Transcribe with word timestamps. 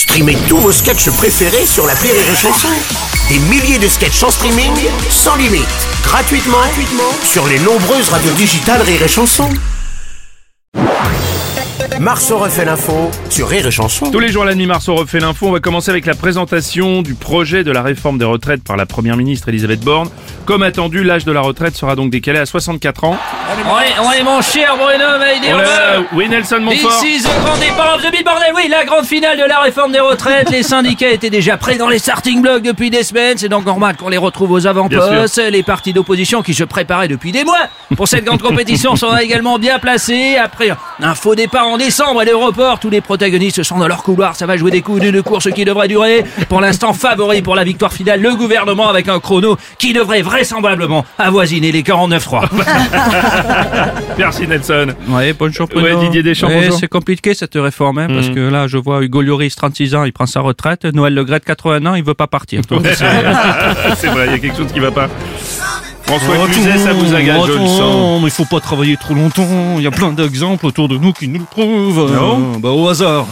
Streamez 0.00 0.38
tous 0.48 0.56
vos 0.56 0.72
sketchs 0.72 1.10
préférés 1.10 1.66
sur 1.66 1.86
la 1.86 1.92
Rire 1.92 2.14
et 2.14 2.34
Chanson. 2.34 2.68
Des 3.28 3.38
milliers 3.50 3.78
de 3.78 3.86
sketchs 3.86 4.22
en 4.22 4.30
streaming, 4.30 4.72
sans 5.10 5.36
limite, 5.36 5.68
gratuitement, 6.02 6.56
gratuitement 6.56 7.12
sur 7.22 7.46
les 7.46 7.58
nombreuses 7.58 8.08
radios 8.08 8.32
digitales 8.32 8.80
Rire 8.80 9.02
et 9.02 9.08
Chanson. 9.08 9.50
Marceau 12.00 12.38
refait 12.38 12.64
l'info 12.64 13.10
sur 13.28 13.46
Rire 13.46 13.66
et 13.66 13.70
Chanson. 13.70 14.10
Tous 14.10 14.20
les 14.20 14.32
jours 14.32 14.44
à 14.44 14.46
la 14.46 14.54
nuit, 14.54 14.64
Marceau 14.64 14.94
refait 14.94 15.20
l'info. 15.20 15.48
On 15.48 15.52
va 15.52 15.60
commencer 15.60 15.90
avec 15.90 16.06
la 16.06 16.14
présentation 16.14 17.02
du 17.02 17.12
projet 17.12 17.62
de 17.62 17.70
la 17.70 17.82
réforme 17.82 18.16
des 18.16 18.24
retraites 18.24 18.64
par 18.64 18.78
la 18.78 18.86
première 18.86 19.18
ministre 19.18 19.50
Elisabeth 19.50 19.80
Borne. 19.80 20.08
Comme 20.46 20.62
attendu, 20.62 21.04
l'âge 21.04 21.26
de 21.26 21.32
la 21.32 21.42
retraite 21.42 21.76
sera 21.76 21.94
donc 21.94 22.10
décalé 22.10 22.38
à 22.38 22.46
64 22.46 23.04
ans. 23.04 23.18
Ouais, 23.50 24.06
ouais, 24.08 24.22
mon 24.22 24.40
cher 24.40 24.76
Bruno, 24.76 25.04
mais 25.18 25.52
Oh 25.52 26.04
oui, 26.12 26.28
Nelson 26.28 26.60
Montfort. 26.60 27.00
This 27.00 27.22
is 27.22 27.22
the 27.24 27.44
grand 27.44 27.56
départ 27.58 27.94
of 27.96 28.02
the 28.02 28.24
bordel, 28.24 28.52
oui, 28.54 28.68
la 28.68 28.84
grande 28.84 29.04
finale 29.04 29.38
de 29.38 29.44
la 29.44 29.58
réforme 29.58 29.90
des 29.90 29.98
retraites. 29.98 30.50
Les 30.50 30.62
syndicats 30.62 31.10
étaient 31.10 31.30
déjà 31.30 31.56
prêts 31.56 31.76
dans 31.76 31.88
les 31.88 31.98
starting 31.98 32.42
blocks 32.42 32.62
depuis 32.62 32.90
des 32.90 33.02
semaines. 33.02 33.38
C'est 33.38 33.48
donc 33.48 33.64
normal 33.66 33.96
qu'on 33.96 34.08
les 34.08 34.18
retrouve 34.18 34.52
aux 34.52 34.66
avant-postes. 34.68 35.38
Les 35.50 35.62
partis 35.64 35.92
d'opposition 35.92 36.42
qui 36.42 36.54
se 36.54 36.62
préparaient 36.62 37.08
depuis 37.08 37.32
des 37.32 37.42
mois 37.44 37.68
pour 37.96 38.06
cette 38.06 38.24
grande 38.24 38.40
compétition 38.40 38.94
sont 38.94 39.16
également 39.16 39.58
bien 39.58 39.78
placés. 39.80 40.36
Après 40.36 40.70
un 41.02 41.14
faux 41.16 41.34
départ 41.34 41.66
en 41.66 41.76
décembre 41.76 42.22
et 42.22 42.26
le 42.26 42.36
report, 42.36 42.78
tous 42.78 42.90
les 42.90 43.00
protagonistes 43.00 43.64
sont 43.64 43.78
dans 43.78 43.88
leur 43.88 44.04
couloir. 44.04 44.36
Ça 44.36 44.46
va 44.46 44.56
jouer 44.56 44.70
des 44.70 44.82
coups 44.82 45.00
d'une 45.00 45.22
course 45.22 45.50
qui 45.52 45.64
devrait 45.64 45.88
durer. 45.88 46.24
Pour 46.48 46.60
l'instant, 46.60 46.92
favori 46.92 47.42
pour 47.42 47.56
la 47.56 47.64
victoire 47.64 47.92
finale, 47.92 48.20
le 48.20 48.34
gouvernement 48.36 48.88
avec 48.88 49.08
un 49.08 49.18
chrono 49.18 49.56
qui 49.78 49.92
devrait 49.92 50.22
vraisemblablement 50.22 51.04
avoisiner 51.18 51.72
les 51.72 51.82
49-3. 51.82 52.48
Merci 54.18 54.46
Nelson. 54.46 54.88
Ouais, 55.08 55.32
bonjour 55.38 55.68
Ouais, 55.74 55.96
Didier 55.96 56.22
Deschamps, 56.22 56.48
Ouais. 56.48 56.70
C'est 56.70 56.88
compliqué 56.88 57.34
cette 57.34 57.54
réforme, 57.54 57.98
hein, 57.98 58.08
parce 58.08 58.28
que 58.30 58.40
là, 58.40 58.66
je 58.66 58.76
vois 58.76 59.02
Hugo 59.02 59.22
Lloris, 59.22 59.54
36 59.56 59.94
ans, 59.94 60.04
il 60.04 60.12
prend 60.12 60.26
sa 60.26 60.40
retraite. 60.40 60.84
Noël 60.84 61.14
Le 61.14 61.24
Gret, 61.24 61.40
80 61.40 61.86
ans, 61.86 61.94
il 61.94 62.04
veut 62.04 62.14
pas 62.14 62.26
partir. 62.26 62.60
C'est- 63.96 64.06
vrai, 64.08 64.26
il 64.26 64.32
y 64.32 64.34
a 64.34 64.38
quelque 64.38 64.56
chose 64.56 64.72
qui 64.72 64.80
va 64.80 64.90
pas. 64.90 65.08
François 66.02 66.34
Oh, 66.42 66.46
Cluzet, 66.46 66.76
ça 66.78 66.92
vous 66.92 67.14
agace, 67.14 67.46
je 67.46 67.52
le 67.52 67.66
sens. 67.66 68.20
mais 68.20 68.26
il 68.28 68.32
faut 68.32 68.44
pas 68.44 68.58
travailler 68.58 68.96
trop 68.96 69.14
longtemps. 69.14 69.76
Il 69.76 69.82
y 69.84 69.86
a 69.86 69.92
plein 69.92 70.10
d'exemples 70.12 70.66
autour 70.66 70.88
de 70.88 70.96
nous 70.98 71.12
qui 71.12 71.28
nous 71.28 71.38
le 71.38 71.44
prouvent. 71.44 72.12
Non 72.12 72.54
Euh, 72.56 72.58
bah, 72.58 72.70
au 72.70 72.88
hasard. 72.88 73.26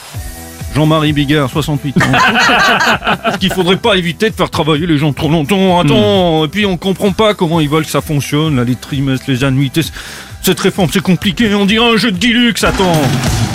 Jean-Marie 0.74 1.12
Bigard, 1.12 1.50
68 1.50 1.96
ans. 1.96 2.00
Parce 3.24 3.38
qu'il 3.38 3.52
faudrait 3.52 3.76
pas 3.76 3.94
éviter 3.96 4.30
de 4.30 4.34
faire 4.34 4.50
travailler 4.50 4.86
les 4.86 4.98
gens 4.98 5.12
trop 5.12 5.28
longtemps. 5.28 5.80
Attends, 5.80 6.44
et 6.44 6.48
puis 6.48 6.66
on 6.66 6.76
comprend 6.76 7.12
pas 7.12 7.34
comment 7.34 7.60
ils 7.60 7.68
veulent 7.68 7.84
que 7.84 7.90
ça 7.90 8.00
fonctionne, 8.00 8.56
là, 8.56 8.64
les 8.64 8.76
trimestres, 8.76 9.24
les 9.28 9.44
annuités. 9.44 9.82
Cette 10.42 10.60
réforme, 10.60 10.88
c'est 10.92 11.02
compliqué. 11.02 11.52
On 11.54 11.66
dirait 11.66 11.92
un 11.92 11.96
jeu 11.96 12.12
de 12.12 12.18
Guilux, 12.18 12.54
attends. 12.62 13.02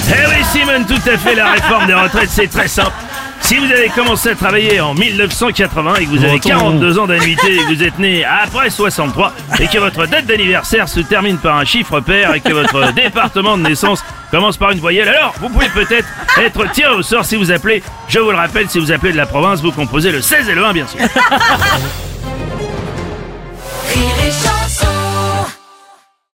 Eh 0.10 0.28
oui, 0.28 0.44
Simon, 0.52 0.84
tout 0.88 1.10
à 1.10 1.18
fait, 1.18 1.36
la 1.36 1.52
réforme 1.54 1.88
des 1.88 1.94
retraites, 1.94 2.30
c'est 2.30 2.48
très 2.48 2.68
simple. 2.68 2.92
Si 3.40 3.58
vous 3.58 3.66
avez 3.66 3.90
commencé 3.90 4.30
à 4.30 4.36
travailler 4.36 4.80
en 4.80 4.94
1980 4.94 5.96
et 5.96 6.06
que 6.06 6.10
vous 6.10 6.24
avez 6.24 6.36
Attends. 6.36 6.50
42 6.50 7.00
ans 7.00 7.08
d'annuité 7.08 7.56
et 7.56 7.58
que 7.58 7.74
vous 7.76 7.84
êtes 7.84 8.00
né 8.00 8.24
après 8.24 8.70
63 8.70 9.34
et 9.60 9.68
que 9.68 9.78
votre 9.80 10.06
date 10.08 10.26
d'anniversaire 10.26 10.88
se 10.88 11.02
termine 11.02 11.38
par 11.38 11.58
un 11.58 11.66
chiffre 11.66 12.00
pair 12.00 12.34
et 12.34 12.40
que 12.40 12.54
votre 12.54 12.94
département 12.96 13.58
de 13.58 13.64
naissance 13.64 14.02
commence 14.34 14.58
par 14.58 14.72
une 14.72 14.80
voyelle, 14.80 15.08
alors 15.10 15.36
vous 15.40 15.48
pouvez 15.48 15.70
peut-être 15.70 16.08
être 16.40 16.72
tiré 16.72 16.92
au 16.92 17.04
sort 17.04 17.24
si 17.24 17.36
vous 17.36 17.52
appelez, 17.52 17.84
je 18.08 18.18
vous 18.18 18.32
le 18.32 18.36
rappelle, 18.36 18.68
si 18.68 18.80
vous 18.80 18.92
appelez 18.92 19.12
de 19.12 19.18
la 19.18 19.28
province, 19.28 19.62
vous 19.62 19.72
composez 19.72 20.12
le 20.12 20.22
16 20.22 20.50
et 20.50 20.56
le 20.56 20.66
1 20.66 20.74
bien 20.74 20.88
sûr. 20.88 21.00